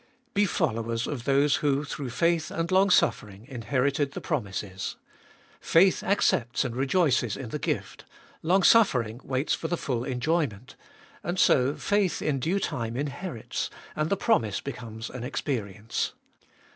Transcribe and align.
/. 0.19 0.33
Be 0.33 0.45
followers 0.47 1.05
of 1.05 1.25
those 1.25 1.57
who, 1.57 1.83
through 1.83 2.09
faith 2.09 2.49
and 2.49 2.71
longsuffering, 2.71 3.45
inherited 3.47 4.13
the 4.13 4.19
promises. 4.19 4.95
Faith 5.59 6.01
accepts 6.01 6.65
and 6.65 6.75
rejoices 6.75 7.37
in 7.37 7.49
the 7.49 7.59
gift; 7.59 8.05
longsuffering 8.41 9.21
waits 9.23 9.53
for 9.53 9.67
the 9.67 9.77
full 9.77 10.03
enjoyment; 10.03 10.73
and 11.23 11.37
so 11.37 11.75
faith 11.75 12.19
in 12.19 12.39
due 12.39 12.57
time 12.59 12.97
inherits, 12.97 13.69
and 13.95 14.09
the 14.09 14.17
promise 14.17 14.59
becomes 14.59 15.07
an 15.11 15.23
experience. 15.23 16.13